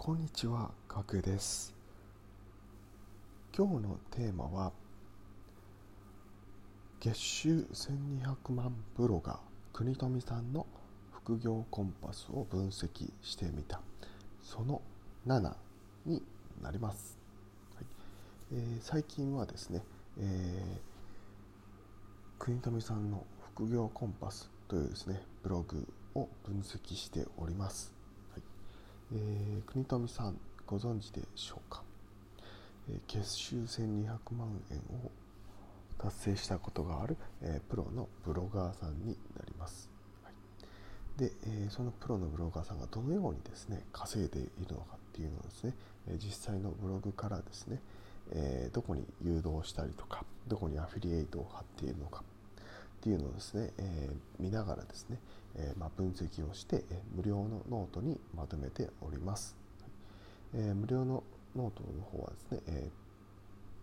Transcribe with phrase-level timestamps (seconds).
[0.00, 1.74] こんにちは、かくです。
[3.54, 4.72] 今日のテーマは、
[7.00, 9.38] 月収1200万ブロガー、
[9.72, 10.66] 国富さんの
[11.10, 13.80] 副業コンパスを分析してみた、
[14.40, 14.80] その
[15.26, 15.52] 7
[16.06, 16.22] に
[16.62, 17.18] なります。
[17.74, 17.84] はい
[18.52, 19.82] えー、最近はですね、
[20.20, 20.78] えー、
[22.38, 27.97] 国富さんの副業コンパスというですね、ブログを分析しております。
[29.12, 31.82] えー、国富さんご存知でしょうか、
[32.90, 35.10] えー、月収1200万円を
[35.98, 39.90] 達成したことがある、えー、プロのブロガーさんになります、
[40.22, 45.74] はい、で、えそのプロのブロガーさんがどのようにですね稼いでいるのかっていうのをですね、
[46.08, 47.80] え実際のブログからですね、
[48.30, 52.22] えどこに誘導したりとかどこにアフィリエイトを貼っているのか
[52.98, 55.18] っていうのをですね、えー、見ながらですね、
[55.56, 59.56] えー、まあ、分析をして、え無料のノートにまとめております、
[60.54, 61.22] えー、無料の
[61.54, 62.90] ノートの方はですね、え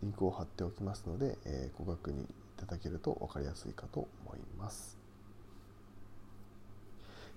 [0.03, 2.25] リンクを貼っておきますので、えご確認い
[2.57, 4.97] ただけると分かりやすいかと思います。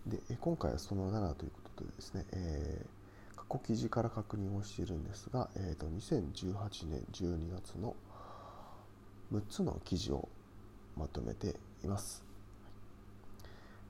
[0.06, 2.86] で今回はその7ということでですね、え
[3.36, 7.94] 過去記事から確認をしているんですが、えーと、2018年12月の
[9.32, 10.28] 6つの記事を
[10.96, 12.24] まとめています。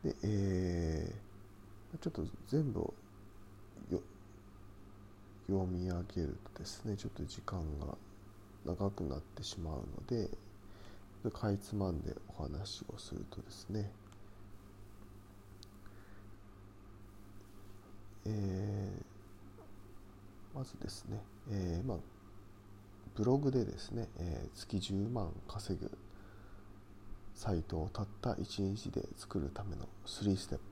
[0.05, 2.93] で、えー、ちょっと全部
[5.49, 7.97] 読み上げるとですねちょっと時間が
[8.67, 10.29] 長くなってしまうので
[11.31, 13.91] かいつまんでお話をするとですね
[18.27, 21.19] えー、まずですね、
[21.51, 21.99] えーまあ、
[23.15, 25.91] ブログでですね、えー、月10万稼ぐ
[27.39, 30.65] サイトをたった1日で作るための3ステップ。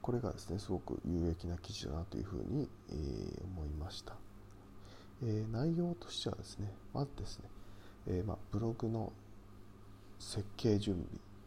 [0.00, 4.14] これがですねすごく有益な記事だなというふうに、えー、思いました、
[5.22, 7.44] えー、内容としてはですねまずですね、
[8.08, 9.12] えー、まあ、ブログの
[10.18, 11.06] 設計準備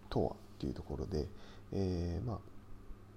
[0.09, 1.28] とはというところで、
[1.72, 2.38] えまあ、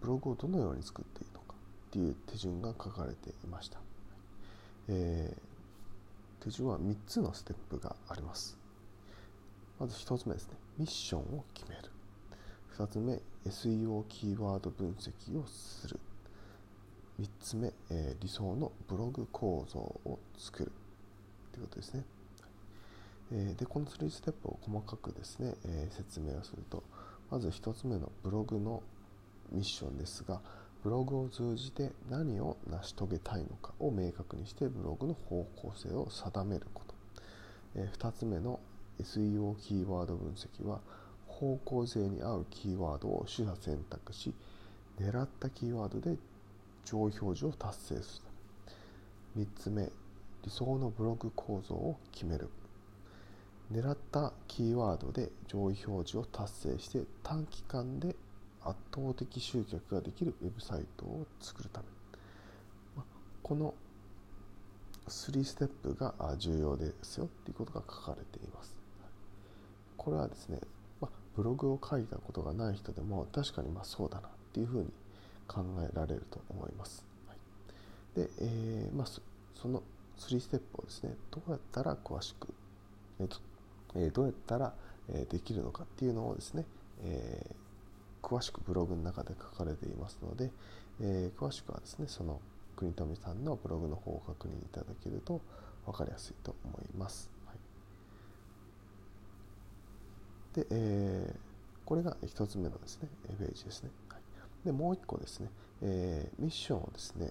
[0.01, 1.55] ブログをどのように作っているのか
[1.89, 3.79] っていう手順が書かれていました、
[4.89, 5.35] え
[6.41, 8.60] 手順は3つのステップがあります。
[9.81, 10.59] まず1つ目ですね。
[10.77, 11.83] ミッションを決める。
[12.77, 15.99] 2つ目、SEO キーワード分析をする。
[17.19, 20.73] 3つ目、えー、理想のブログ構造を作る。
[21.53, 22.05] ということですね。
[23.33, 26.83] えー、で、この3ステップを細かくですね、えー、説明をすると、
[27.31, 28.83] まず1つ目のブログの
[29.51, 30.43] ミッションですが、
[30.83, 36.95] ブログを通じて何を成し遂げたいのかを明確にしてブログの方向性を定めること。
[37.77, 38.61] え2つ目の
[39.03, 40.81] SEO キーワード分析は
[41.27, 44.35] 方向性に合うキーワードを取捨選択し
[45.01, 46.17] 狙ったキーワードで
[46.85, 48.23] 上位表示を達成す
[49.37, 49.43] る。
[49.43, 49.91] 3つ目
[50.43, 52.49] 理想のブログ構造を決める。
[53.73, 58.17] 狙ったキーワードで上位表示を達成して短期間で
[58.63, 61.87] 圧倒的集客ができるウェブサイトを作るため。
[63.43, 63.75] この
[65.09, 68.80] 3ステップが重要ですよということが書かれています。
[70.01, 70.59] これはですね、
[70.99, 74.87] まあ、ブログを書いたことがない人でも確かにまそうだなっていうふうに
[75.47, 77.05] 考えられると思います。
[77.29, 79.83] はい、で、えー、まあ、その
[80.17, 82.49] 3ステップをですねどうやったら詳しく、
[83.21, 83.37] えーと
[83.95, 84.73] えー、どうやったら、
[85.13, 86.65] えできるのかっていうのをですね、
[87.03, 90.51] えー、詳しくブログの中で書かれていますので、
[91.03, 92.41] え詳しくはですねその
[92.75, 95.43] 国富さんのブログの方を確認いただけると
[95.85, 97.40] 分かりやすいと思います。
[100.55, 101.39] で、えー、
[101.85, 103.91] これが1つ目のですね、ページですね。
[104.09, 105.49] はい、で、もう1個ですね、
[105.83, 107.31] えー、ミッションをですね、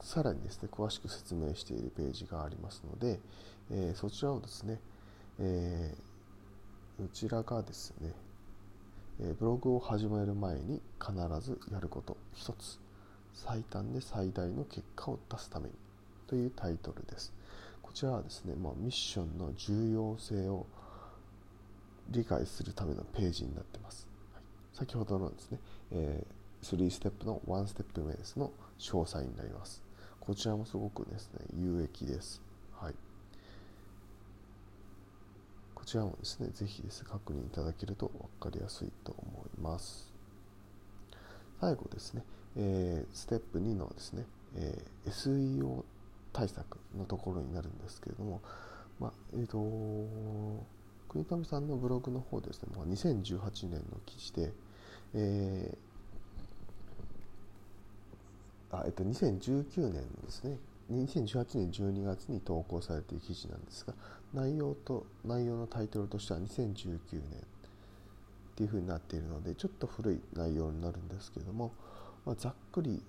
[0.00, 3.20] さらにですね、詳しく説明しているページがありますので、
[3.70, 4.80] えー、そちらをですね、
[5.38, 8.12] えー、こちらがですね、
[9.18, 12.78] えブログを始める前に必ずやること1つ
[13.32, 15.74] 最短で最大の結果を出すために
[16.26, 17.32] というタイトルです
[17.82, 20.66] こちらはですね、まあ、ミッションの重要性を
[22.10, 24.06] 理解するためのページになってます。
[24.32, 24.42] はい、
[24.72, 25.58] 先ほどのですね、
[25.92, 29.82] えー、3ステップの1ステップ目ですの詳細になります。
[30.20, 32.42] こちらもすごくですね、有益です。
[32.72, 32.94] はい。
[35.74, 38.10] こちらもですね、ぜひです、ね、確認いただけると
[38.40, 40.12] 分かりやすいと思います。
[41.60, 42.24] 最後ですね、
[42.56, 44.24] えー、ステップ2のですね、
[44.56, 45.84] えー、SEO
[46.32, 48.42] 対策のところになるんですけれども、
[48.98, 50.66] まあ、えっ、ー、と
[51.24, 54.52] 国上さんのブログの方ですね、まあ、2018年の記事で、
[55.14, 55.78] え
[58.70, 60.58] あ、えっと、2019年ですね。
[60.92, 63.92] 2018年12月に投稿されている記事なんですが
[64.32, 67.20] 内容と内容のタイトルとしては2019年っ
[68.54, 71.72] ていうふうになっているのでちょっと古い内容になるんですけれども、
[72.24, 73.02] まあ、ざっくり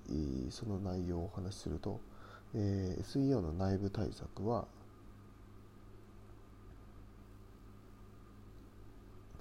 [0.50, 2.00] その内容をお話しすると、
[2.56, 4.66] えー、SEO の内部対策は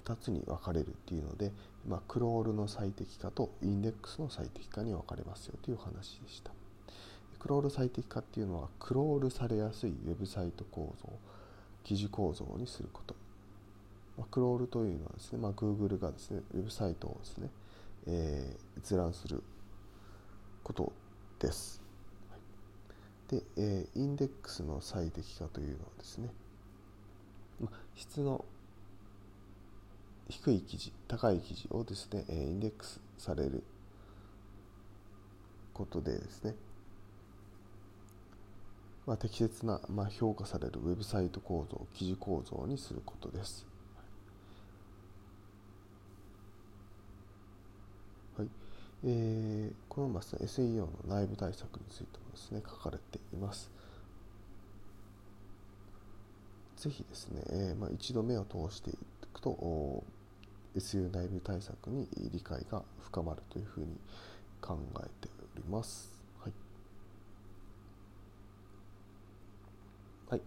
[0.06, 1.52] 2つに分かれるっていうので、
[1.86, 6.52] まあ、クロールの最適化とインデックスの最適化に分かれますよという話でした。
[7.38, 11.08] クロール最適化っていうのはクロールされやすいウェブサイト構造
[11.84, 13.14] 記事構造にすること、
[14.18, 17.48] まあ、クロールというのはですね、まあ、Google がですねウェブサイトをですね、
[18.08, 19.42] えー、閲覧する
[20.64, 20.92] こと
[21.38, 21.80] です、
[23.28, 26.30] で、えー、インデックスの最適化というのはですね、
[27.60, 28.44] まあ、質の
[30.28, 33.62] 低い記事高い記事をですねインデックスされる
[35.72, 36.54] ことでですね、
[39.06, 43.66] まあ、適切な、まあ、評価されるウェブサイト構造記事構造にすることです。
[48.38, 48.48] はい
[49.04, 53.70] えー、この、まあ、SEO の内部対策についてもですね書かれています。
[56.76, 58.94] ぜひですね、えーまあ、一度目を通してい
[59.32, 60.04] くと
[60.76, 63.98] SU 内部対策に理解が深まるというふうに
[64.60, 66.18] 考えております。
[66.40, 66.52] はい。
[70.28, 70.40] はい。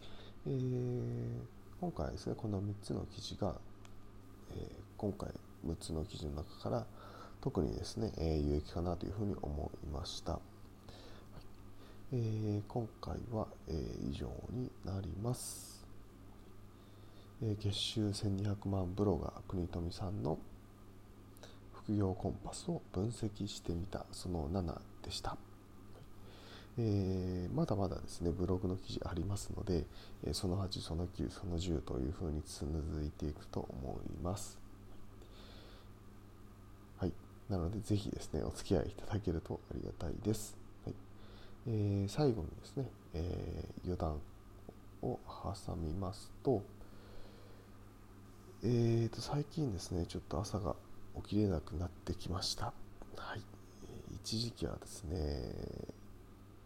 [0.48, 1.40] えー、
[1.80, 3.56] 今回ですね、この3つの記事が、
[4.52, 4.68] えー、
[4.98, 5.30] 今回
[5.66, 6.86] 6つの記事の中から
[7.42, 10.34] 特にですね、えー、有益かなというふうに思いました。
[10.34, 10.42] はい
[12.12, 15.79] えー、今回は、えー、以上になります。
[17.42, 20.38] 月収1200万ブロガー国富さんの
[21.72, 25.38] 副業コンパスを分析してみたその7でした、
[26.78, 29.86] えー、まだまだですねブログの記事ありますので、
[30.26, 32.68] えその8その9その10というふうに続
[33.04, 34.60] いていくと思います。
[36.98, 37.14] はい。
[37.50, 40.96] なのでぜひですねお付き合いいただけるとありがたいです、はい。
[41.68, 44.20] えー、最後にですね、えー、余談
[45.02, 45.20] を
[45.66, 46.62] 挟みますと
[48.62, 50.76] えーと、最近ですね、ちょっと朝が
[51.24, 52.74] 起きれなくなってきました。
[53.16, 53.42] はい。
[54.16, 55.16] 一時期はですね、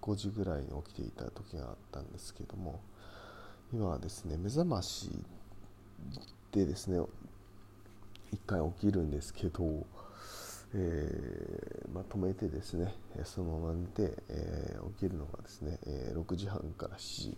[0.01, 2.81] 5時ぐらいに起きていた時があったんですけども、
[3.71, 5.11] 今はですね、目覚まし
[6.51, 7.07] でですね、1
[8.47, 9.85] 回起きるんですけど、
[10.73, 12.91] えー、まあ、止めてですね、
[13.23, 17.37] そのまま寝て、えー、起きるのがですね、え、6時半から7時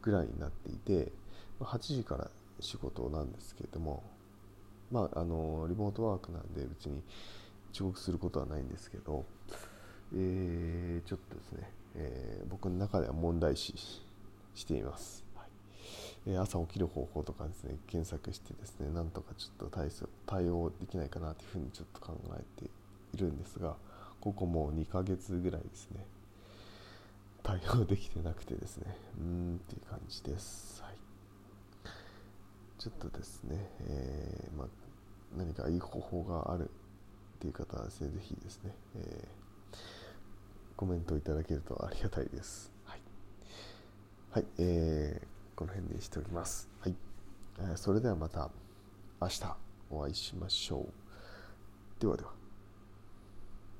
[0.00, 1.12] ぐらいになっていて、
[1.60, 2.30] 8時から
[2.60, 4.02] 仕事なんですけれども
[4.90, 7.02] まああのリモートワークなんで別に
[7.72, 9.24] 遅刻することはないんですけど、
[10.14, 13.74] えー、ちょっとですね、えー、僕の中では問題視
[14.54, 15.46] しています、はい。
[16.26, 19.88] えー、朝起きる方法とかですね検索してですねなんとかちょっと対
[20.26, 22.70] 対応できないかなというふうにちょっと考えて
[23.14, 23.76] いるんですが
[24.20, 26.04] ここもう2ヶ月ぐらいですね
[27.42, 30.84] 対応できてなくてですねうーんっていう感じです
[32.82, 34.66] ちょっとですね、えー、まあ、
[35.36, 39.76] 何かいい方法があるっていう方はですね、ぜひですね、えー、
[40.74, 42.72] コメントいただけるとありがたいです。
[42.84, 43.00] はい。
[44.32, 46.68] はい、えー、この辺にしておきます。
[46.80, 46.96] はい。
[47.60, 48.50] えー、それではまた
[49.20, 49.56] 明日
[49.88, 52.00] お会いしましょう。
[52.00, 52.41] ではでは。